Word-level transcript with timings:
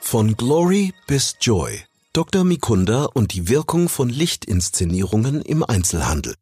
Von 0.00 0.36
Glory 0.36 0.92
bis 1.06 1.36
Joy. 1.40 1.80
Dr. 2.12 2.44
Mikunda 2.44 3.06
und 3.06 3.32
die 3.32 3.48
Wirkung 3.48 3.88
von 3.88 4.10
Lichtinszenierungen 4.10 5.40
im 5.40 5.64
Einzelhandel. 5.64 6.34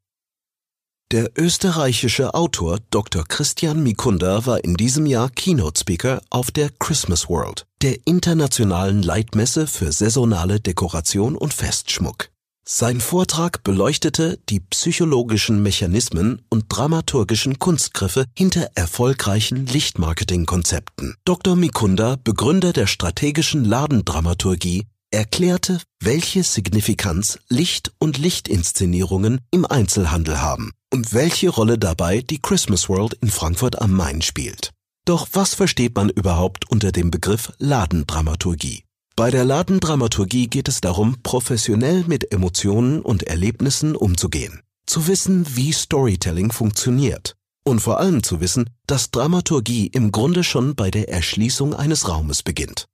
Der 1.13 1.31
österreichische 1.37 2.35
Autor 2.35 2.79
Dr. 2.91 3.25
Christian 3.25 3.85
Mikunda 3.85 4.45
war 4.47 4.65
in 4.65 4.75
diesem 4.75 5.07
Jahr 5.07 5.31
Keynote 5.31 5.79
Speaker 5.79 6.21
auf 6.31 6.51
der 6.51 6.71
Christmas 6.71 7.29
World, 7.29 7.67
der 7.83 7.99
internationalen 8.05 9.05
Leitmesse 9.05 9.69
für 9.69 9.93
saisonale 9.93 10.59
Dekoration 10.59 11.37
und 11.37 11.55
Festschmuck. 11.55 12.31
Sein 12.73 13.01
Vortrag 13.01 13.65
beleuchtete 13.65 14.39
die 14.49 14.61
psychologischen 14.61 15.61
Mechanismen 15.61 16.41
und 16.51 16.67
dramaturgischen 16.69 17.59
Kunstgriffe 17.59 18.27
hinter 18.39 18.71
erfolgreichen 18.77 19.67
Lichtmarketingkonzepten. 19.67 21.17
Dr. 21.25 21.57
Mikunda, 21.57 22.15
Begründer 22.23 22.73
der 22.73 22.87
strategischen 22.87 23.65
Ladendramaturgie, 23.65 24.87
erklärte, 25.11 25.81
welche 25.99 26.45
Signifikanz 26.45 27.41
Licht 27.49 27.91
und 27.99 28.19
Lichtinszenierungen 28.19 29.41
im 29.51 29.67
Einzelhandel 29.67 30.41
haben 30.41 30.71
und 30.93 31.13
welche 31.13 31.49
Rolle 31.49 31.77
dabei 31.77 32.21
die 32.21 32.41
Christmas 32.41 32.89
World 32.89 33.15
in 33.15 33.31
Frankfurt 33.31 33.83
am 33.83 33.91
Main 33.91 34.23
spielt. 34.23 34.71
Doch 35.05 35.27
was 35.33 35.55
versteht 35.55 35.97
man 35.97 36.09
überhaupt 36.09 36.71
unter 36.71 36.93
dem 36.93 37.11
Begriff 37.11 37.53
Ladendramaturgie? 37.59 38.85
Bei 39.21 39.31
der 39.31 39.45
Ladendramaturgie 39.45 40.47
geht 40.47 40.67
es 40.67 40.81
darum, 40.81 41.17
professionell 41.23 42.05
mit 42.07 42.33
Emotionen 42.33 43.03
und 43.03 43.25
Erlebnissen 43.25 43.95
umzugehen, 43.95 44.63
zu 44.87 45.09
wissen, 45.09 45.45
wie 45.57 45.73
Storytelling 45.73 46.51
funktioniert 46.53 47.37
und 47.63 47.81
vor 47.81 48.01
allem 48.01 48.23
zu 48.23 48.41
wissen, 48.41 48.71
dass 48.87 49.11
Dramaturgie 49.11 49.89
im 49.89 50.11
Grunde 50.11 50.43
schon 50.43 50.75
bei 50.75 50.91
der 50.91 51.11
Erschließung 51.11 51.75
eines 51.75 52.09
Raumes 52.09 52.43
beginnt. 52.43 52.87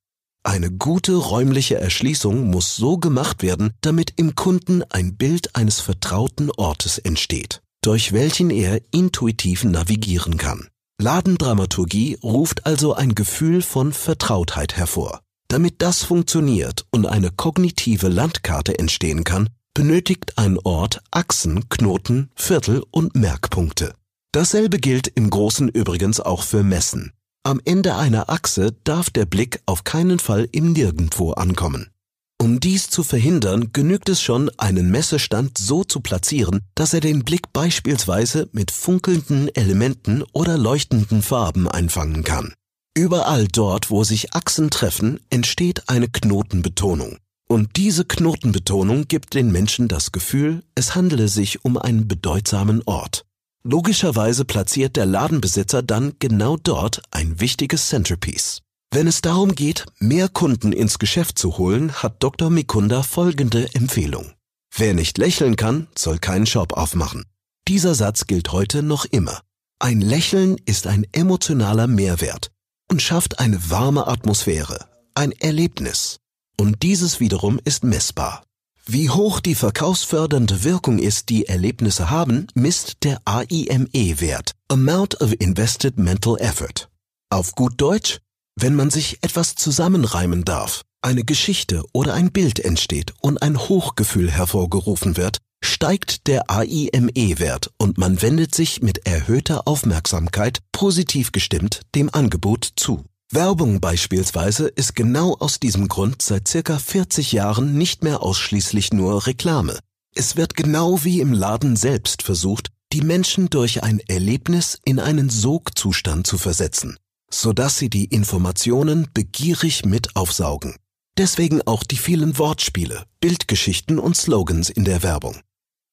Eine 0.43 0.73
gute 0.73 1.15
räumliche 1.15 1.77
Erschließung 1.77 2.51
muss 2.51 2.75
so 2.75 2.99
gemacht 2.99 3.45
werden, 3.45 3.71
damit 3.81 4.15
im 4.17 4.35
Kunden 4.35 4.83
ein 4.91 5.17
Bild 5.17 5.55
eines 5.55 5.79
vertrauten 5.79 6.51
Ortes 6.51 6.99
entsteht, 6.99 7.63
durch 7.83 8.13
welchen 8.13 8.51
er 8.51 8.81
intuitiv 8.91 9.63
navigieren 9.63 10.39
kann. 10.39 10.67
Ladendramaturgie 11.01 12.19
ruft 12.21 12.67
also 12.67 12.95
ein 12.95 13.15
Gefühl 13.15 13.63
von 13.63 13.93
Vertrautheit 13.93 14.77
hervor. 14.77 15.21
Damit 15.49 15.83
das 15.83 16.03
funktioniert 16.03 16.87
und 16.91 17.07
eine 17.07 17.31
kognitive 17.31 18.09
Landkarte 18.09 18.79
entstehen 18.79 19.25
kann, 19.25 19.49
benötigt 19.75 20.39
ein 20.39 20.59
Ort 20.59 21.03
Achsen, 21.11 21.69
Knoten, 21.69 22.31
Viertel 22.35 22.83
und 22.91 23.15
Merkpunkte. 23.15 23.95
Dasselbe 24.33 24.79
gilt 24.79 25.09
im 25.09 25.31
Großen 25.31 25.69
übrigens 25.69 26.21
auch 26.21 26.43
für 26.43 26.63
Messen. 26.63 27.13
Am 27.45 27.61
Ende 27.65 27.95
einer 27.95 28.29
Achse 28.29 28.75
darf 28.85 29.11
der 29.11 29.25
Blick 29.25 29.61
auf 29.67 29.85
keinen 29.85 30.19
Fall 30.19 30.49
im 30.51 30.73
Nirgendwo 30.73 31.33
ankommen. 31.33 31.91
Um 32.39 32.61
dies 32.61 32.91
zu 32.91 33.03
verhindern, 33.03 33.71
genügt 33.73 34.09
es 34.09 34.21
schon, 34.21 34.51
einen 34.59 34.91
Messestand 34.91 35.57
so 35.57 35.85
zu 35.85 36.01
platzieren, 36.01 36.61
dass 36.75 36.93
er 36.93 37.01
den 37.01 37.25
Blick 37.25 37.53
beispielsweise 37.53 38.49
mit 38.53 38.71
funkelnden 38.71 39.49
Elementen 39.55 40.23
oder 40.33 40.59
leuchtenden 40.59 41.23
Farben 41.23 41.69
einfangen 41.69 42.25
kann. 42.25 42.53
Überall 42.97 43.47
dort, 43.47 43.91
wo 43.91 44.05
sich 44.05 44.33
Achsen 44.33 44.71
treffen, 44.71 45.21
entsteht 45.29 45.91
eine 45.91 46.09
Knotenbetonung. 46.09 47.19
Und 47.47 47.77
diese 47.77 48.07
Knotenbetonung 48.07 49.07
gibt 49.07 49.35
den 49.35 49.53
Menschen 49.53 49.87
das 49.87 50.13
Gefühl, 50.13 50.63
es 50.75 50.95
handele 50.95 51.29
sich 51.29 51.63
um 51.63 51.77
einen 51.77 52.09
bedeutsamen 52.09 52.83
Ort. 52.87 53.27
Logischerweise 53.63 54.47
platziert 54.47 54.97
der 54.97 55.05
Ladenbesitzer 55.05 55.83
dann 55.83 56.15
genau 56.21 56.57
dort 56.57 57.03
ein 57.11 57.39
wichtiges 57.39 57.89
Centerpiece. 57.89 58.63
Wenn 58.91 59.07
es 59.07 59.21
darum 59.21 59.55
geht, 59.55 59.85
mehr 59.99 60.31
Kunden 60.31 60.73
ins 60.73 60.99
Geschäft 60.99 61.39
zu 61.39 61.59
holen, 61.59 61.93
hat 61.93 62.23
Dr. 62.23 62.49
Mikunda 62.49 63.03
folgende 63.03 63.69
Empfehlung. 63.75 64.33
Wer 64.75 64.95
nicht 64.95 65.19
lächeln 65.19 65.57
kann, 65.57 65.89
soll 65.99 66.19
keinen 66.19 66.47
Shop 66.47 66.73
aufmachen. 66.73 67.27
Dieser 67.69 67.95
Satz 67.95 68.27
gilt 68.27 68.53
heute 68.53 68.83
noch 68.83 69.05
immer. 69.05 69.43
Ein 69.81 70.01
Lächeln 70.01 70.57
ist 70.65 70.87
ein 70.87 71.07
emotionaler 71.13 71.89
Mehrwert 71.89 72.53
und 72.91 73.03
schafft 73.03 73.39
eine 73.39 73.71
warme 73.71 74.07
Atmosphäre, 74.07 74.87
ein 75.15 75.33
Erlebnis. 75.33 76.19
Und 76.59 76.83
dieses 76.83 77.21
wiederum 77.21 77.61
ist 77.65 77.85
messbar. 77.85 78.43
Wie 78.87 79.11
hoch 79.11 79.41
die 79.41 79.57
verkaufsfördernde 79.57 80.63
Wirkung 80.63 81.01
ist, 81.01 81.29
die 81.29 81.47
Erlebnisse 81.47 82.09
haben, 82.09 82.47
misst 82.55 82.99
der 83.03 83.21
AIME-Wert, 83.25 84.53
Amount 84.69 85.21
of 85.21 85.33
Invested 85.41 85.99
Mental 85.99 86.39
Effort. 86.39 86.89
Auf 87.29 87.57
gut 87.57 87.75
Deutsch, 87.79 88.21
wenn 88.55 88.77
man 88.77 88.91
sich 88.91 89.19
etwas 89.23 89.57
zusammenreimen 89.57 90.45
darf, 90.45 90.83
eine 91.03 91.25
Geschichte 91.25 91.83
oder 91.93 92.15
ein 92.15 92.31
Bild 92.31 92.61
entsteht 92.61 93.13
und 93.21 93.43
ein 93.43 93.59
Hochgefühl 93.59 94.31
hervorgerufen 94.31 95.17
wird, 95.17 95.39
steigt 95.67 96.27
der 96.27 96.51
AIME-Wert 96.51 97.71
und 97.79 97.99
man 97.99 98.23
wendet 98.23 98.55
sich 98.55 98.83
mit 98.83 99.07
erhöhter 99.07 99.67
Aufmerksamkeit 99.67 100.61
positiv 100.73 101.33
gestimmt 101.33 101.83
dem 101.95 102.09
Angebot 102.13 102.73
zu. 102.77 103.05
Werbung 103.31 103.81
beispielsweise 103.81 104.69
ist 104.69 104.95
genau 104.95 105.37
aus 105.39 105.59
diesem 105.59 105.89
Grund 105.89 106.23
seit 106.23 106.47
circa 106.47 106.79
40 106.79 107.33
Jahren 107.33 107.77
nicht 107.77 108.05
mehr 108.05 108.23
ausschließlich 108.23 108.93
nur 108.93 109.27
Reklame. 109.27 109.79
Es 110.15 110.37
wird 110.37 110.55
genau 110.55 111.05
wie 111.05 111.21
im 111.21 111.33
Laden 111.33 111.77
selbst 111.77 112.23
versucht, 112.23 112.69
die 112.93 113.03
Menschen 113.03 113.51
durch 113.51 113.83
ein 113.83 114.01
Erlebnis 114.09 114.79
in 114.85 115.01
einen 115.01 115.29
Sogzustand 115.29 116.27
zu 116.27 116.39
versetzen, 116.39 116.97
sodass 117.31 117.79
sie 117.79 117.91
die 117.91 118.05
Informationen 118.05 119.09
begierig 119.13 119.85
mit 119.85 120.15
aufsaugen. 120.15 120.77
Deswegen 121.19 121.63
auch 121.63 121.83
die 121.83 121.97
vielen 121.97 122.39
Wortspiele, 122.39 123.05
Bildgeschichten 123.21 123.99
und 123.99 124.17
Slogans 124.17 124.71
in 124.71 124.85
der 124.85 125.03
Werbung. 125.03 125.41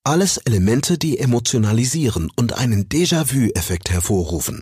Alles 0.05 0.35
Elemente, 0.35 0.97
die 0.97 1.17
emotionalisieren 1.17 2.29
und 2.35 2.51
einen 2.57 2.89
Déjà-vu-Effekt 2.89 3.89
hervorrufen. 3.89 4.61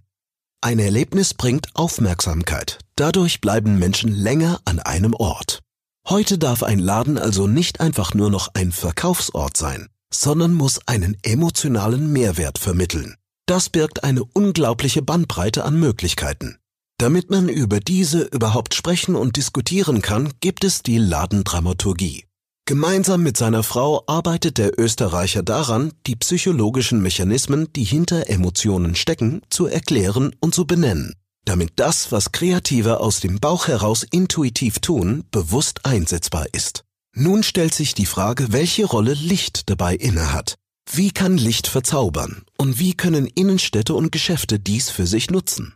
Ein 0.61 0.77
Erlebnis 0.77 1.33
bringt 1.33 1.69
Aufmerksamkeit. 1.73 2.77
Dadurch 2.95 3.41
bleiben 3.41 3.79
Menschen 3.79 4.11
länger 4.13 4.61
an 4.65 4.77
einem 4.77 5.15
Ort. 5.15 5.61
Heute 6.07 6.37
darf 6.37 6.61
ein 6.61 6.77
Laden 6.77 7.17
also 7.17 7.47
nicht 7.47 7.79
einfach 7.81 8.13
nur 8.13 8.29
noch 8.29 8.49
ein 8.53 8.71
Verkaufsort 8.71 9.57
sein, 9.57 9.87
sondern 10.13 10.53
muss 10.53 10.79
einen 10.87 11.17
emotionalen 11.23 12.13
Mehrwert 12.13 12.59
vermitteln. 12.59 13.15
Das 13.47 13.69
birgt 13.69 14.03
eine 14.03 14.23
unglaubliche 14.23 15.01
Bandbreite 15.01 15.65
an 15.65 15.79
Möglichkeiten. 15.79 16.57
Damit 16.99 17.31
man 17.31 17.49
über 17.49 17.79
diese 17.79 18.21
überhaupt 18.21 18.75
sprechen 18.75 19.15
und 19.15 19.37
diskutieren 19.37 20.03
kann, 20.03 20.33
gibt 20.39 20.63
es 20.63 20.83
die 20.83 20.99
Ladendramaturgie. 20.99 22.25
Gemeinsam 22.71 23.21
mit 23.21 23.35
seiner 23.35 23.63
Frau 23.63 24.05
arbeitet 24.07 24.57
der 24.57 24.79
Österreicher 24.79 25.43
daran, 25.43 25.91
die 26.07 26.15
psychologischen 26.15 27.01
Mechanismen, 27.01 27.67
die 27.73 27.83
hinter 27.83 28.29
Emotionen 28.29 28.95
stecken, 28.95 29.41
zu 29.49 29.65
erklären 29.65 30.33
und 30.39 30.55
zu 30.55 30.65
benennen, 30.65 31.15
damit 31.43 31.73
das, 31.75 32.13
was 32.13 32.31
Kreative 32.31 33.01
aus 33.01 33.19
dem 33.19 33.41
Bauch 33.41 33.67
heraus 33.67 34.05
intuitiv 34.09 34.79
tun, 34.79 35.25
bewusst 35.31 35.85
einsetzbar 35.85 36.45
ist. 36.53 36.85
Nun 37.13 37.43
stellt 37.43 37.73
sich 37.73 37.93
die 37.93 38.05
Frage, 38.05 38.53
welche 38.53 38.85
Rolle 38.85 39.15
Licht 39.15 39.69
dabei 39.69 39.93
innehat. 39.95 40.55
Wie 40.89 41.11
kann 41.11 41.37
Licht 41.37 41.67
verzaubern 41.67 42.43
und 42.57 42.79
wie 42.79 42.93
können 42.93 43.25
Innenstädte 43.25 43.93
und 43.93 44.13
Geschäfte 44.13 44.59
dies 44.59 44.89
für 44.89 45.07
sich 45.07 45.29
nutzen? 45.29 45.73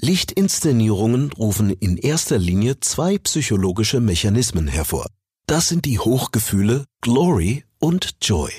Lichtinszenierungen 0.00 1.32
rufen 1.32 1.70
in 1.70 1.96
erster 1.96 2.38
Linie 2.38 2.78
zwei 2.78 3.18
psychologische 3.18 3.98
Mechanismen 3.98 4.68
hervor. 4.68 5.06
Das 5.48 5.68
sind 5.68 5.84
die 5.84 6.00
Hochgefühle 6.00 6.86
Glory 7.02 7.64
und 7.78 8.16
Joy. 8.20 8.50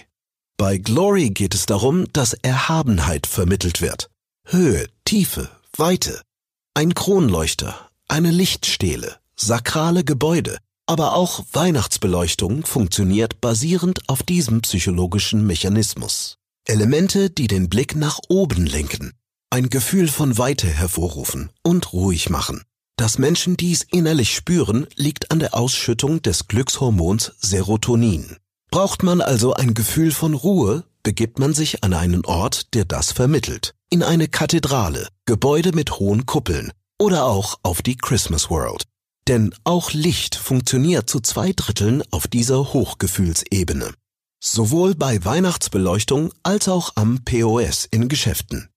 Bei 0.56 0.78
Glory 0.78 1.32
geht 1.32 1.54
es 1.54 1.66
darum, 1.66 2.06
dass 2.14 2.34
Erhabenheit 2.34 3.28
vermittelt 3.28 3.82
wird. 3.82 4.10
Höhe, 4.46 4.88
Tiefe, 5.04 5.50
Weite. 5.76 6.22
Ein 6.74 6.94
Kronleuchter, 6.94 7.90
eine 8.08 8.32
Lichtstele, 8.32 9.18
sakrale 9.36 10.06
Gebäude, 10.06 10.60
aber 10.86 11.14
auch 11.14 11.44
Weihnachtsbeleuchtung 11.52 12.66
funktioniert 12.66 13.42
basierend 13.42 14.08
auf 14.08 14.24
diesem 14.24 14.62
psychologischen 14.62 15.46
Mechanismus. 15.46 16.38
Elemente, 16.66 17.30
die 17.30 17.48
den 17.48 17.68
Blick 17.68 17.98
nach 17.98 18.20
oben 18.30 18.66
lenken, 18.66 19.12
ein 19.50 19.70
Gefühl 19.70 20.08
von 20.08 20.38
Weite 20.38 20.68
hervorrufen 20.68 21.52
und 21.64 21.92
ruhig 21.92 22.30
machen. 22.30 22.64
Dass 22.98 23.20
Menschen 23.20 23.58
dies 23.58 23.84
innerlich 23.84 24.36
spüren, 24.36 24.88
liegt 24.96 25.32
an 25.32 25.40
der 25.40 25.54
Ausschüttung 25.54 26.22
des 26.24 26.48
Glückshormons 26.48 27.34
Serotonin. 27.40 28.38
Braucht 28.72 29.04
man 29.04 29.22
also 29.22 29.54
ein 29.54 29.76
Gefühl 29.76 30.12
von 30.12 30.34
Ruhe, 30.34 30.84
begibt 31.04 31.40
man 31.40 31.54
sich 31.54 31.84
an 31.84 31.94
einen 31.94 32.26
Ort, 32.26 32.74
der 32.74 32.86
das 32.86 33.12
vermittelt. 33.12 33.76
In 33.90 34.04
eine 34.04 34.28
Kathedrale, 34.28 35.08
Gebäude 35.26 35.72
mit 35.74 36.00
hohen 36.00 36.26
Kuppeln 36.26 36.74
oder 37.00 37.26
auch 37.26 37.60
auf 37.64 37.82
die 37.82 37.96
Christmas 37.96 38.50
World. 38.50 38.84
Denn 39.28 39.54
auch 39.64 39.94
Licht 39.94 40.36
funktioniert 40.36 41.10
zu 41.10 41.20
zwei 41.20 41.54
Dritteln 41.54 42.04
auf 42.12 42.28
dieser 42.28 42.74
Hochgefühlsebene. 42.74 43.94
Sowohl 44.44 44.96
bei 44.96 45.24
Weihnachtsbeleuchtung 45.24 46.34
als 46.44 46.68
auch 46.68 46.94
am 46.96 47.24
POS 47.24 47.88
in 47.92 48.10
Geschäften. 48.10 48.70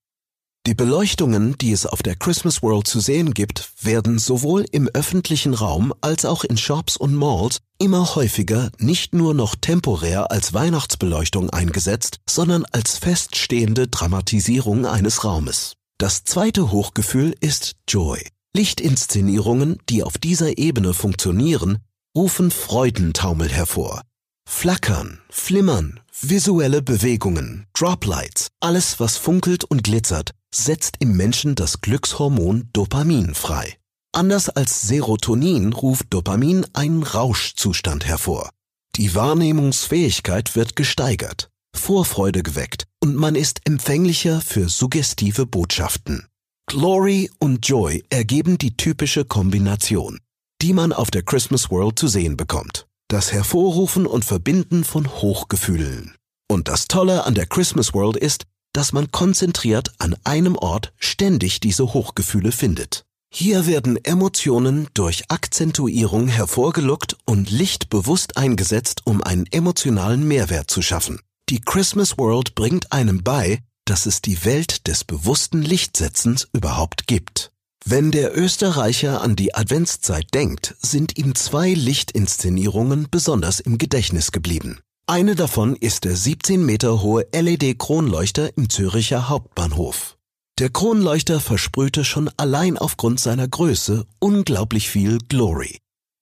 Die 0.66 0.74
Beleuchtungen, 0.74 1.56
die 1.56 1.72
es 1.72 1.86
auf 1.86 2.02
der 2.02 2.16
Christmas 2.16 2.62
World 2.62 2.86
zu 2.86 3.00
sehen 3.00 3.32
gibt, 3.32 3.72
werden 3.80 4.18
sowohl 4.18 4.66
im 4.72 4.88
öffentlichen 4.88 5.54
Raum 5.54 5.94
als 6.02 6.26
auch 6.26 6.44
in 6.44 6.58
Shops 6.58 6.98
und 6.98 7.14
Malls 7.14 7.60
immer 7.78 8.14
häufiger 8.14 8.70
nicht 8.78 9.14
nur 9.14 9.32
noch 9.32 9.54
temporär 9.54 10.30
als 10.30 10.52
Weihnachtsbeleuchtung 10.52 11.48
eingesetzt, 11.48 12.20
sondern 12.28 12.66
als 12.72 12.98
feststehende 12.98 13.88
Dramatisierung 13.88 14.84
eines 14.84 15.24
Raumes. 15.24 15.76
Das 15.96 16.24
zweite 16.24 16.70
Hochgefühl 16.70 17.34
ist 17.40 17.76
Joy. 17.88 18.20
Lichtinszenierungen, 18.54 19.78
die 19.88 20.02
auf 20.02 20.18
dieser 20.18 20.58
Ebene 20.58 20.92
funktionieren, 20.92 21.78
rufen 22.14 22.50
Freudentaumel 22.50 23.48
hervor. 23.48 24.02
Flackern, 24.46 25.20
Flimmern, 25.30 26.00
visuelle 26.20 26.82
Bewegungen, 26.82 27.66
Droplights, 27.72 28.48
alles 28.60 29.00
was 29.00 29.16
funkelt 29.16 29.64
und 29.64 29.84
glitzert, 29.84 30.32
setzt 30.54 30.96
im 30.98 31.16
Menschen 31.16 31.54
das 31.54 31.80
Glückshormon 31.80 32.68
Dopamin 32.72 33.34
frei. 33.34 33.76
Anders 34.12 34.48
als 34.48 34.82
Serotonin 34.82 35.72
ruft 35.72 36.06
Dopamin 36.10 36.66
einen 36.72 37.02
Rauschzustand 37.02 38.06
hervor. 38.06 38.50
Die 38.96 39.14
Wahrnehmungsfähigkeit 39.14 40.56
wird 40.56 40.74
gesteigert, 40.74 41.48
Vorfreude 41.76 42.42
geweckt 42.42 42.86
und 43.00 43.14
man 43.14 43.36
ist 43.36 43.60
empfänglicher 43.64 44.40
für 44.40 44.68
suggestive 44.68 45.46
Botschaften. 45.46 46.26
Glory 46.66 47.30
und 47.38 47.66
Joy 47.66 48.04
ergeben 48.10 48.58
die 48.58 48.76
typische 48.76 49.24
Kombination, 49.24 50.18
die 50.60 50.72
man 50.72 50.92
auf 50.92 51.10
der 51.10 51.22
Christmas 51.22 51.70
World 51.70 51.98
zu 51.98 52.08
sehen 52.08 52.36
bekommt. 52.36 52.86
Das 53.08 53.32
Hervorrufen 53.32 54.06
und 54.06 54.24
Verbinden 54.24 54.84
von 54.84 55.08
Hochgefühlen. 55.08 56.14
Und 56.48 56.68
das 56.68 56.86
Tolle 56.86 57.24
an 57.24 57.34
der 57.34 57.46
Christmas 57.46 57.94
World 57.94 58.16
ist, 58.16 58.44
dass 58.72 58.92
man 58.92 59.10
konzentriert 59.10 59.92
an 59.98 60.16
einem 60.24 60.56
Ort 60.56 60.92
ständig 60.98 61.60
diese 61.60 61.92
Hochgefühle 61.92 62.52
findet. 62.52 63.04
Hier 63.32 63.66
werden 63.66 63.96
Emotionen 64.04 64.88
durch 64.94 65.24
Akzentuierung 65.28 66.26
hervorgelockt 66.26 67.16
und 67.26 67.50
Licht 67.50 67.88
bewusst 67.88 68.36
eingesetzt, 68.36 69.02
um 69.04 69.22
einen 69.22 69.46
emotionalen 69.46 70.26
Mehrwert 70.26 70.70
zu 70.70 70.82
schaffen. 70.82 71.20
Die 71.48 71.60
Christmas 71.60 72.18
World 72.18 72.54
bringt 72.54 72.92
einem 72.92 73.22
bei, 73.22 73.60
dass 73.84 74.06
es 74.06 74.20
die 74.20 74.44
Welt 74.44 74.86
des 74.88 75.04
bewussten 75.04 75.62
Lichtsetzens 75.62 76.48
überhaupt 76.52 77.06
gibt. 77.06 77.52
Wenn 77.84 78.10
der 78.10 78.36
Österreicher 78.36 79.20
an 79.22 79.36
die 79.36 79.54
Adventszeit 79.54 80.26
denkt, 80.34 80.76
sind 80.80 81.16
ihm 81.16 81.34
zwei 81.34 81.72
Lichtinszenierungen 81.72 83.08
besonders 83.10 83.58
im 83.58 83.78
Gedächtnis 83.78 84.32
geblieben. 84.32 84.80
Eine 85.10 85.34
davon 85.34 85.74
ist 85.74 86.04
der 86.04 86.14
17 86.14 86.64
Meter 86.64 87.02
hohe 87.02 87.26
LED-Kronleuchter 87.32 88.56
im 88.56 88.70
Züricher 88.70 89.28
Hauptbahnhof. 89.28 90.16
Der 90.60 90.70
Kronleuchter 90.70 91.40
versprühte 91.40 92.04
schon 92.04 92.30
allein 92.36 92.78
aufgrund 92.78 93.18
seiner 93.18 93.48
Größe 93.48 94.06
unglaublich 94.20 94.88
viel 94.88 95.18
Glory. 95.18 95.78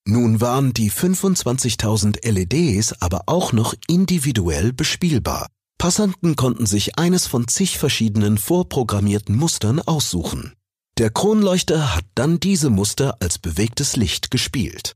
Nun 0.07 0.41
waren 0.41 0.73
die 0.73 0.91
25.000 0.91 2.27
LEDs 2.27 2.95
aber 3.03 3.25
auch 3.27 3.53
noch 3.53 3.75
individuell 3.89 4.73
bespielbar. 4.73 5.49
Passanten 5.77 6.35
konnten 6.35 6.65
sich 6.65 6.99
eines 6.99 7.27
von 7.27 7.47
zig 7.47 7.77
verschiedenen 7.77 8.39
vorprogrammierten 8.39 9.37
Mustern 9.37 9.81
aussuchen. 9.81 10.55
Der 10.97 11.11
Kronleuchter 11.11 11.95
hat 11.95 12.07
dann 12.15 12.41
diese 12.41 12.71
Muster 12.71 13.19
als 13.21 13.39
bewegtes 13.39 13.97
Licht 13.97 14.31
gespielt. 14.31 14.95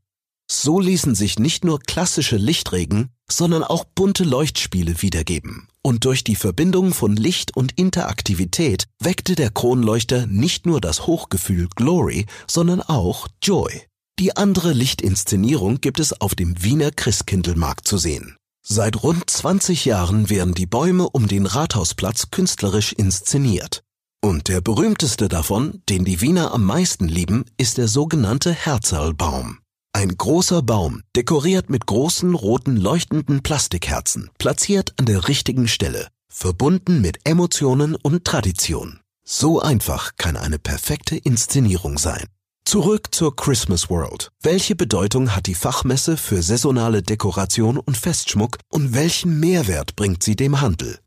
So 0.49 0.79
ließen 0.79 1.13
sich 1.13 1.37
nicht 1.37 1.63
nur 1.63 1.79
klassische 1.79 2.37
Lichtregen, 2.37 3.09
sondern 3.35 3.63
auch 3.63 3.83
bunte 3.83 4.23
Leuchtspiele 4.23 5.01
wiedergeben. 5.01 5.67
Und 5.81 6.05
durch 6.05 6.23
die 6.23 6.35
Verbindung 6.35 6.93
von 6.93 7.15
Licht 7.15 7.55
und 7.57 7.77
Interaktivität 7.77 8.85
weckte 8.99 9.35
der 9.35 9.49
Kronleuchter 9.49 10.25
nicht 10.27 10.65
nur 10.65 10.79
das 10.79 11.07
Hochgefühl 11.07 11.67
Glory, 11.75 12.25
sondern 12.47 12.81
auch 12.81 13.27
Joy. 13.41 13.81
Die 14.19 14.37
andere 14.37 14.73
Lichtinszenierung 14.73 15.81
gibt 15.81 15.99
es 15.99 16.21
auf 16.21 16.35
dem 16.35 16.63
Wiener 16.63 16.91
Christkindlmarkt 16.91 17.87
zu 17.87 17.97
sehen. 17.97 18.37
Seit 18.65 19.03
rund 19.03 19.29
20 19.29 19.83
Jahren 19.83 20.29
werden 20.29 20.53
die 20.53 20.67
Bäume 20.67 21.09
um 21.09 21.27
den 21.27 21.45
Rathausplatz 21.45 22.31
künstlerisch 22.31 22.93
inszeniert. 22.93 23.83
Und 24.23 24.47
der 24.47 24.61
berühmteste 24.61 25.27
davon, 25.27 25.81
den 25.89 26.05
die 26.05 26.21
Wiener 26.21 26.53
am 26.53 26.63
meisten 26.63 27.09
lieben, 27.09 27.43
ist 27.57 27.77
der 27.77 27.89
sogenannte 27.89 28.53
Herzerlbaum. 28.53 29.57
Ein 29.95 30.17
großer 30.17 30.63
Baum, 30.63 31.03
dekoriert 31.15 31.69
mit 31.69 31.85
großen 31.85 32.33
roten 32.33 32.77
leuchtenden 32.77 33.43
Plastikherzen, 33.43 34.31
platziert 34.39 34.93
an 34.97 35.05
der 35.05 35.27
richtigen 35.27 35.67
Stelle, 35.67 36.07
verbunden 36.27 36.99
mit 36.99 37.19
Emotionen 37.25 37.95
und 37.95 38.25
Tradition. 38.25 38.99
So 39.23 39.61
einfach 39.61 40.15
kann 40.17 40.35
eine 40.35 40.57
perfekte 40.57 41.15
Inszenierung 41.15 41.99
sein. 41.99 42.25
Zurück 42.65 43.13
zur 43.13 43.35
Christmas 43.35 43.89
World. 43.91 44.31
Welche 44.41 44.75
Bedeutung 44.75 45.35
hat 45.35 45.45
die 45.45 45.53
Fachmesse 45.53 46.17
für 46.17 46.41
saisonale 46.41 47.03
Dekoration 47.03 47.77
und 47.77 47.95
Festschmuck 47.95 48.57
und 48.69 48.95
welchen 48.95 49.39
Mehrwert 49.39 49.95
bringt 49.95 50.23
sie 50.23 50.35
dem 50.35 50.59
Handel? 50.59 50.97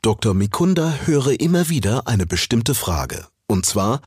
Dr. 0.00 0.32
Mikunda 0.32 0.94
höre 1.04 1.38
immer 1.38 1.68
wieder 1.68 2.06
eine 2.06 2.24
bestimmte 2.24 2.74
Frage. 2.74 3.26
Und 3.46 3.66
zwar, 3.66 4.00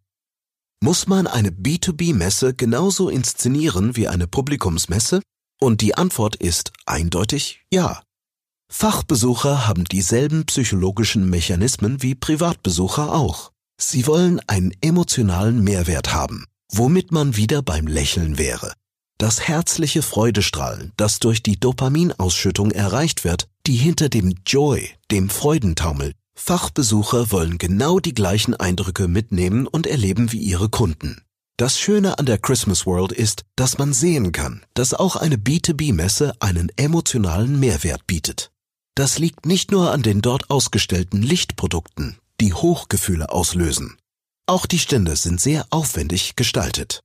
muss 0.83 1.07
man 1.07 1.27
eine 1.27 1.49
B2B-Messe 1.51 2.53
genauso 2.53 3.07
inszenieren 3.07 3.95
wie 3.95 4.09
eine 4.09 4.27
Publikumsmesse? 4.27 5.21
Und 5.61 5.79
die 5.79 5.95
Antwort 5.95 6.35
ist 6.35 6.73
eindeutig 6.85 7.61
ja. 7.71 8.03
Fachbesucher 8.69 9.65
haben 9.65 9.85
dieselben 9.85 10.45
psychologischen 10.45 11.29
Mechanismen 11.29 12.01
wie 12.03 12.15
Privatbesucher 12.15 13.13
auch. 13.13 13.53
Sie 13.79 14.07
wollen 14.07 14.41
einen 14.47 14.73
emotionalen 14.81 15.63
Mehrwert 15.63 16.13
haben, 16.13 16.47
womit 16.69 17.13
man 17.13 17.37
wieder 17.37 17.61
beim 17.61 17.87
Lächeln 17.87 18.37
wäre. 18.37 18.73
Das 19.17 19.47
herzliche 19.47 20.01
Freudestrahlen, 20.01 20.91
das 20.97 21.19
durch 21.19 21.41
die 21.41 21.57
Dopaminausschüttung 21.57 22.71
erreicht 22.71 23.23
wird, 23.23 23.47
die 23.67 23.77
hinter 23.77 24.09
dem 24.09 24.35
Joy, 24.45 24.89
dem 25.11 25.29
Freudentaumel, 25.29 26.11
Fachbesucher 26.35 27.31
wollen 27.31 27.57
genau 27.57 27.99
die 27.99 28.13
gleichen 28.13 28.55
Eindrücke 28.55 29.07
mitnehmen 29.07 29.67
und 29.67 29.87
erleben 29.87 30.31
wie 30.31 30.39
ihre 30.39 30.69
Kunden. 30.69 31.21
Das 31.57 31.79
Schöne 31.79 32.17
an 32.17 32.25
der 32.25 32.39
Christmas 32.39 32.85
World 32.85 33.11
ist, 33.11 33.45
dass 33.55 33.77
man 33.77 33.93
sehen 33.93 34.31
kann, 34.31 34.65
dass 34.73 34.93
auch 34.93 35.15
eine 35.15 35.35
B2B-Messe 35.35 36.33
einen 36.39 36.69
emotionalen 36.75 37.59
Mehrwert 37.59 38.07
bietet. 38.07 38.51
Das 38.95 39.19
liegt 39.19 39.45
nicht 39.45 39.71
nur 39.71 39.91
an 39.91 40.01
den 40.01 40.21
dort 40.21 40.49
ausgestellten 40.49 41.21
Lichtprodukten, 41.21 42.17
die 42.41 42.53
Hochgefühle 42.53 43.29
auslösen. 43.29 43.97
Auch 44.47 44.65
die 44.65 44.79
Stände 44.79 45.15
sind 45.15 45.39
sehr 45.39 45.67
aufwendig 45.69 46.35
gestaltet. 46.35 47.01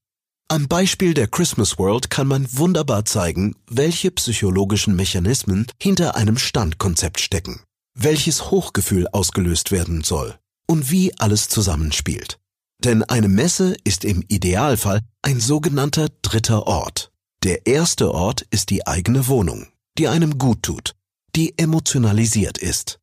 Am 0.49 0.66
Beispiel 0.66 1.12
der 1.12 1.28
Christmas 1.28 1.78
World 1.78 2.08
kann 2.08 2.26
man 2.26 2.49
wunderbar 2.50 3.04
zeigen, 3.04 3.54
welche 3.70 4.11
psychologischen 4.11 4.97
Mechanismen 4.97 5.66
hinter 5.78 6.16
einem 6.16 6.38
Standkonzept 6.38 7.20
stecken 7.20 7.61
welches 8.00 8.50
Hochgefühl 8.50 9.09
ausgelöst 9.09 9.73
werden 9.73 10.05
soll 10.05 10.38
und 10.69 10.90
wie 10.90 11.12
alles 11.19 11.49
zusammenspielt. 11.49 12.38
Denn 12.85 13.02
eine 13.02 13.28
Messe 13.28 13.76
ist 13.83 14.05
im 14.05 14.23
Idealfall 14.28 15.00
ein 15.23 15.40
sogenannter 15.40 16.09
dritter 16.23 16.67
Ort. 16.69 17.11
Der 17.43 17.67
erste 17.67 18.12
Ort 18.12 18.43
ist 18.50 18.71
die 18.71 18.87
eigene 18.87 19.26
Wohnung, 19.26 19.67
die 19.99 20.07
einem 20.07 20.38
gut 20.38 20.62
tut, 20.62 20.95
die 21.35 21.59
emotionalisiert 21.59 22.59
ist. 22.59 23.00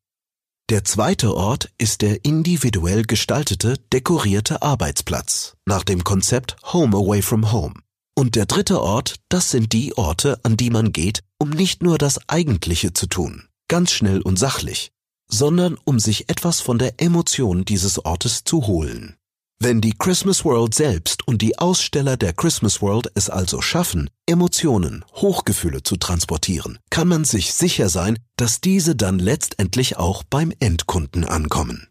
Der 0.68 0.82
zweite 0.82 1.34
Ort 1.34 1.70
ist 1.78 2.02
der 2.02 2.24
individuell 2.24 3.02
gestaltete, 3.02 3.76
dekorierte 3.92 4.62
Arbeitsplatz 4.62 5.56
nach 5.64 5.84
dem 5.84 6.04
Konzept 6.04 6.56
Home 6.72 6.96
Away 6.96 7.22
from 7.22 7.52
Home. 7.52 7.74
Und 8.18 8.34
der 8.34 8.46
dritte 8.46 8.80
Ort, 8.80 9.16
das 9.28 9.50
sind 9.50 9.72
die 9.74 9.96
Orte, 9.96 10.40
an 10.42 10.56
die 10.56 10.70
man 10.70 10.92
geht, 10.92 11.22
um 11.38 11.50
nicht 11.50 11.82
nur 11.82 11.98
das 11.98 12.28
Eigentliche 12.28 12.94
zu 12.94 13.06
tun, 13.06 13.46
ganz 13.68 13.92
schnell 13.92 14.20
und 14.20 14.38
sachlich, 14.38 14.92
sondern 15.28 15.76
um 15.84 15.98
sich 15.98 16.28
etwas 16.28 16.60
von 16.60 16.78
der 16.78 17.00
Emotion 17.00 17.64
dieses 17.64 18.04
Ortes 18.04 18.44
zu 18.44 18.66
holen. 18.66 19.16
Wenn 19.58 19.80
die 19.80 19.94
Christmas 19.96 20.44
World 20.44 20.74
selbst 20.74 21.26
und 21.26 21.40
die 21.40 21.58
Aussteller 21.58 22.18
der 22.18 22.34
Christmas 22.34 22.82
World 22.82 23.10
es 23.14 23.30
also 23.30 23.62
schaffen, 23.62 24.10
Emotionen, 24.26 25.02
Hochgefühle 25.14 25.82
zu 25.82 25.96
transportieren, 25.96 26.78
kann 26.90 27.08
man 27.08 27.24
sich 27.24 27.54
sicher 27.54 27.88
sein, 27.88 28.18
dass 28.36 28.60
diese 28.60 28.96
dann 28.96 29.18
letztendlich 29.18 29.96
auch 29.96 30.24
beim 30.24 30.52
Endkunden 30.60 31.24
ankommen. 31.24 31.88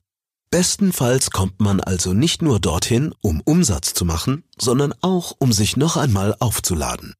Bestenfalls 0.51 1.31
kommt 1.31 1.59
man 1.59 1.81
also 1.81 2.13
nicht 2.13 2.43
nur 2.43 2.59
dorthin, 2.59 3.13
um 3.21 3.41
Umsatz 3.41 3.95
zu 3.95 4.05
machen, 4.05 4.43
sondern 4.59 4.93
auch, 5.01 5.35
um 5.39 5.51
sich 5.51 5.75
noch 5.75 5.97
einmal 5.97 6.35
aufzuladen. 6.39 7.15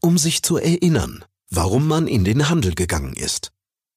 Um 0.00 0.18
sich 0.18 0.44
zu 0.44 0.56
erinnern, 0.56 1.24
warum 1.50 1.88
man 1.88 2.06
in 2.06 2.22
den 2.24 2.48
Handel 2.48 2.76
gegangen 2.76 3.14
ist 3.14 3.50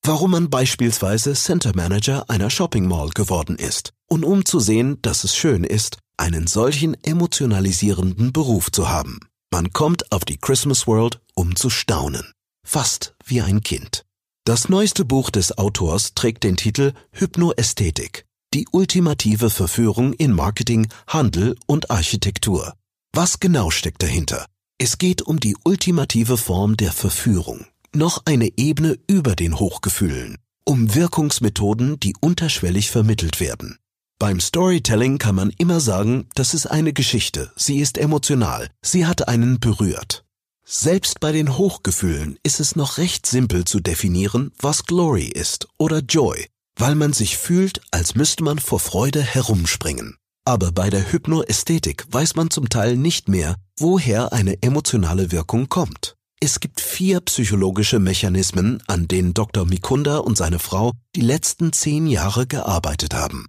warum 0.04 0.32
man 0.32 0.50
beispielsweise 0.50 1.34
Center 1.34 1.76
Manager 1.76 2.30
einer 2.30 2.50
Shopping 2.50 2.88
Mall 2.88 3.10
geworden 3.10 3.56
ist 3.56 3.94
und 4.08 4.24
um 4.24 4.46
zu 4.46 4.60
sehen, 4.60 5.00
dass 5.02 5.24
es 5.24 5.36
schön 5.36 5.64
ist, 5.64 5.98
einen 6.18 6.48
solchen 6.48 6.96
emotionalisierenden 7.04 8.34
Beruf 8.34 8.72
zu 8.72 8.90
haben. 8.90 9.20
Man 9.52 9.72
kommt 9.72 10.12
auf 10.12 10.26
die 10.26 10.38
Christmas 10.38 10.88
World, 10.88 11.20
um 11.36 11.56
zu 11.56 11.70
staunen. 11.70 12.34
Fast 12.66 13.16
wie 13.26 13.42
ein 13.42 13.62
Kind. 13.62 14.06
Das 14.46 14.68
neueste 14.68 15.06
Buch 15.06 15.30
des 15.30 15.58
Autors 15.58 16.16
trägt 16.16 16.44
den 16.44 16.58
Titel 16.58 16.94
Hypnoästhetik. 17.12 18.26
Die 18.54 18.68
ultimative 18.72 19.50
Verführung 19.50 20.14
in 20.14 20.34
Marketing, 20.34 20.88
Handel 21.08 21.56
und 21.66 21.90
Architektur. 21.92 22.74
Was 23.14 23.40
genau 23.40 23.72
steckt 23.72 24.04
dahinter? 24.04 24.46
Es 24.78 24.98
geht 24.98 25.22
um 25.22 25.40
die 25.40 25.56
ultimative 25.64 26.38
Form 26.38 26.78
der 26.78 26.92
Verführung. 26.92 27.66
Noch 27.96 28.24
eine 28.26 28.50
Ebene 28.58 28.98
über 29.08 29.36
den 29.36 29.60
Hochgefühlen. 29.60 30.40
Um 30.66 30.96
Wirkungsmethoden, 30.96 32.00
die 32.00 32.16
unterschwellig 32.20 32.90
vermittelt 32.90 33.40
werden. 33.40 33.78
Beim 34.18 34.40
Storytelling 34.40 35.20
kann 35.20 35.36
man 35.36 35.52
immer 35.60 35.80
sagen, 35.80 36.28
das 36.34 36.56
ist 36.56 36.66
eine 36.66 36.94
Geschichte, 36.94 37.52
sie 37.56 37.78
ist 37.78 38.00
emotional, 38.00 38.70
sie 38.82 39.06
hat 39.06 39.28
einen 39.28 39.60
berührt. 39.60 40.26
Selbst 40.66 41.20
bei 41.20 41.32
den 41.32 41.56
Hochgefühlen 41.56 42.40
ist 42.42 42.60
es 42.60 42.76
noch 42.76 42.98
recht 42.98 43.28
simpel 43.28 43.64
zu 43.64 43.80
definieren, 43.80 44.54
was 44.60 44.86
Glory 44.88 45.28
ist 45.28 45.68
oder 45.78 46.00
Joy, 46.00 46.48
weil 46.76 46.96
man 46.96 47.14
sich 47.14 47.38
fühlt, 47.38 47.80
als 47.92 48.16
müsste 48.16 48.44
man 48.44 48.58
vor 48.58 48.80
Freude 48.80 49.22
herumspringen. 49.22 50.18
Aber 50.46 50.72
bei 50.72 50.90
der 50.90 51.12
Hypnoästhetik 51.12 52.08
weiß 52.10 52.36
man 52.38 52.50
zum 52.50 52.70
Teil 52.70 52.98
nicht 52.98 53.30
mehr, 53.30 53.56
woher 53.78 54.34
eine 54.34 54.64
emotionale 54.64 55.32
Wirkung 55.32 55.70
kommt. 55.70 56.16
Es 56.46 56.60
gibt 56.60 56.82
vier 56.82 57.22
psychologische 57.22 58.00
Mechanismen, 58.00 58.84
an 58.88 59.08
denen 59.08 59.34
Dr. 59.34 59.66
Mikunda 59.66 60.18
und 60.18 60.38
seine 60.38 60.60
Frau 60.60 60.92
die 61.16 61.22
letzten 61.22 61.72
zehn 61.72 62.06
Jahre 62.06 62.48
gearbeitet 62.48 63.14
haben. 63.14 63.48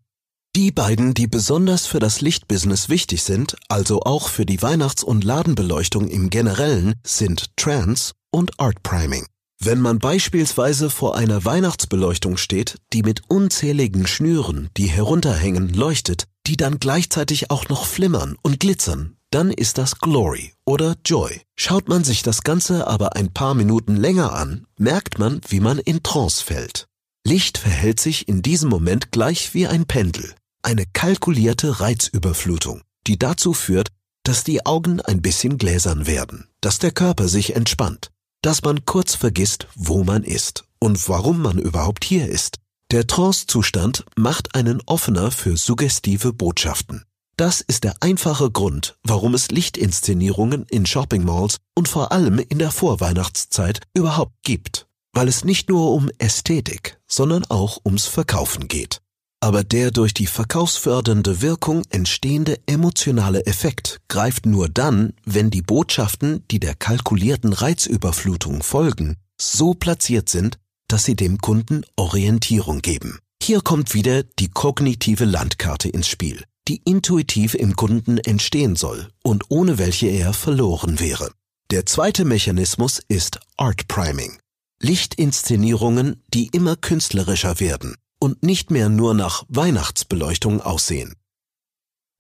Die 0.54 0.70
beiden, 0.70 1.12
die 1.12 1.26
besonders 1.26 1.86
für 1.86 1.98
das 1.98 2.20
Lichtbusiness 2.20 2.88
wichtig 2.88 3.24
sind, 3.24 3.56
also 3.68 4.02
auch 4.02 4.28
für 4.28 4.46
die 4.46 4.62
Weihnachts- 4.62 5.02
und 5.02 5.24
Ladenbeleuchtung 5.24 6.06
im 6.06 6.30
Generellen, 6.30 6.94
sind 7.04 7.56
Trance 7.56 8.12
und 8.30 8.60
Art 8.60 8.80
Priming. 8.84 9.26
Wenn 9.58 9.80
man 9.80 9.98
beispielsweise 9.98 10.88
vor 10.88 11.16
einer 11.16 11.44
Weihnachtsbeleuchtung 11.44 12.36
steht, 12.36 12.76
die 12.92 13.02
mit 13.02 13.22
unzähligen 13.26 14.06
Schnüren, 14.06 14.68
die 14.76 14.86
herunterhängen, 14.86 15.74
leuchtet, 15.74 16.28
die 16.46 16.56
dann 16.56 16.78
gleichzeitig 16.78 17.50
auch 17.50 17.68
noch 17.68 17.86
flimmern 17.86 18.36
und 18.42 18.60
glitzern, 18.60 19.16
dann 19.34 19.50
ist 19.50 19.78
das 19.78 19.98
Glory 19.98 20.52
oder 20.64 20.96
Joy. 21.04 21.40
Schaut 21.56 21.88
man 21.88 22.04
sich 22.04 22.22
das 22.22 22.42
Ganze 22.42 22.86
aber 22.86 23.16
ein 23.16 23.32
paar 23.32 23.54
Minuten 23.54 23.96
länger 23.96 24.32
an, 24.32 24.66
merkt 24.78 25.18
man, 25.18 25.40
wie 25.48 25.60
man 25.60 25.78
in 25.78 26.02
Trance 26.02 26.42
fällt. 26.42 26.86
Licht 27.26 27.58
verhält 27.58 27.98
sich 27.98 28.28
in 28.28 28.42
diesem 28.42 28.70
Moment 28.70 29.10
gleich 29.10 29.52
wie 29.54 29.66
ein 29.66 29.86
Pendel 29.86 30.34
eine 30.64 30.86
kalkulierte 30.86 31.80
Reizüberflutung, 31.80 32.80
die 33.06 33.18
dazu 33.18 33.52
führt, 33.52 33.88
dass 34.24 34.44
die 34.44 34.64
Augen 34.64 35.00
ein 35.00 35.20
bisschen 35.20 35.58
gläsern 35.58 36.06
werden, 36.06 36.48
dass 36.60 36.78
der 36.78 36.90
Körper 36.90 37.28
sich 37.28 37.54
entspannt, 37.54 38.10
dass 38.42 38.62
man 38.62 38.86
kurz 38.86 39.14
vergisst, 39.14 39.66
wo 39.74 40.04
man 40.04 40.24
ist 40.24 40.64
und 40.78 41.08
warum 41.08 41.42
man 41.42 41.58
überhaupt 41.58 42.04
hier 42.04 42.28
ist. 42.28 42.58
Der 42.90 43.06
Trance-Zustand 43.06 44.04
macht 44.16 44.54
einen 44.54 44.80
offener 44.86 45.30
für 45.30 45.56
suggestive 45.56 46.32
Botschaften. 46.32 47.04
Das 47.36 47.60
ist 47.60 47.82
der 47.82 47.96
einfache 48.00 48.50
Grund, 48.50 48.96
warum 49.02 49.34
es 49.34 49.50
Lichtinszenierungen 49.50 50.66
in 50.70 50.86
Shopping-Malls 50.86 51.56
und 51.74 51.88
vor 51.88 52.12
allem 52.12 52.38
in 52.38 52.60
der 52.60 52.70
Vorweihnachtszeit 52.70 53.80
überhaupt 53.92 54.34
gibt, 54.44 54.86
weil 55.12 55.26
es 55.26 55.44
nicht 55.44 55.68
nur 55.68 55.92
um 55.92 56.10
Ästhetik, 56.18 56.98
sondern 57.08 57.44
auch 57.46 57.80
ums 57.84 58.06
Verkaufen 58.06 58.68
geht. 58.68 59.00
Aber 59.40 59.64
der 59.64 59.90
durch 59.90 60.14
die 60.14 60.28
verkaufsfördernde 60.28 61.42
Wirkung 61.42 61.82
entstehende 61.90 62.60
emotionale 62.66 63.44
Effekt 63.46 64.00
greift 64.08 64.46
nur 64.46 64.68
dann, 64.68 65.12
wenn 65.24 65.50
die 65.50 65.60
Botschaften, 65.60 66.44
die 66.52 66.60
der 66.60 66.76
kalkulierten 66.76 67.52
Reizüberflutung 67.52 68.62
folgen, 68.62 69.16
so 69.40 69.74
platziert 69.74 70.28
sind, 70.28 70.58
dass 70.88 71.04
sie 71.04 71.16
dem 71.16 71.38
Kunden 71.38 71.84
Orientierung 71.96 72.80
geben. 72.80 73.18
Hier 73.42 73.60
kommt 73.60 73.92
wieder 73.92 74.22
die 74.22 74.48
kognitive 74.48 75.24
Landkarte 75.24 75.88
ins 75.88 76.08
Spiel, 76.08 76.44
die 76.68 76.80
intuitiv 76.84 77.54
im 77.54 77.76
Kunden 77.76 78.18
entstehen 78.18 78.76
soll 78.76 79.08
und 79.22 79.44
ohne 79.48 79.78
welche 79.78 80.06
er 80.06 80.32
verloren 80.32 81.00
wäre. 81.00 81.30
Der 81.70 81.86
zweite 81.86 82.24
Mechanismus 82.24 83.02
ist 83.08 83.40
Art 83.56 83.88
Priming. 83.88 84.38
Lichtinszenierungen, 84.80 86.22
die 86.28 86.48
immer 86.48 86.76
künstlerischer 86.76 87.60
werden 87.60 87.96
und 88.18 88.42
nicht 88.42 88.70
mehr 88.70 88.88
nur 88.88 89.14
nach 89.14 89.44
Weihnachtsbeleuchtung 89.48 90.60
aussehen. 90.60 91.14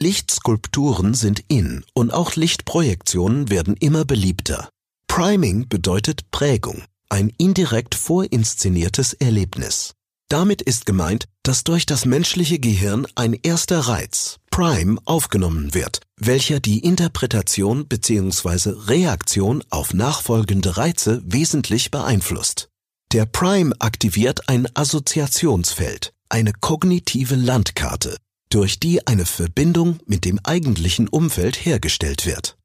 Lichtskulpturen 0.00 1.14
sind 1.14 1.44
in 1.48 1.84
und 1.94 2.12
auch 2.12 2.36
Lichtprojektionen 2.36 3.48
werden 3.48 3.76
immer 3.76 4.04
beliebter. 4.04 4.68
Priming 5.06 5.68
bedeutet 5.68 6.30
Prägung, 6.30 6.82
ein 7.08 7.32
indirekt 7.38 7.94
vorinszeniertes 7.94 9.14
Erlebnis. 9.14 9.94
Damit 10.34 10.62
ist 10.62 10.84
gemeint, 10.84 11.26
dass 11.44 11.62
durch 11.62 11.86
das 11.86 12.06
menschliche 12.06 12.58
Gehirn 12.58 13.06
ein 13.14 13.34
erster 13.34 13.78
Reiz, 13.78 14.40
Prime, 14.50 14.98
aufgenommen 15.04 15.74
wird, 15.74 16.00
welcher 16.16 16.58
die 16.58 16.80
Interpretation 16.80 17.86
bzw. 17.86 18.70
Reaktion 18.88 19.62
auf 19.70 19.94
nachfolgende 19.94 20.76
Reize 20.76 21.22
wesentlich 21.24 21.92
beeinflusst. 21.92 22.68
Der 23.12 23.26
Prime 23.26 23.76
aktiviert 23.78 24.48
ein 24.48 24.66
Assoziationsfeld, 24.74 26.12
eine 26.28 26.52
kognitive 26.52 27.36
Landkarte, 27.36 28.16
durch 28.48 28.80
die 28.80 29.06
eine 29.06 29.26
Verbindung 29.26 30.00
mit 30.04 30.24
dem 30.24 30.40
eigentlichen 30.42 31.06
Umfeld 31.06 31.64
hergestellt 31.64 32.26
wird. 32.26 32.56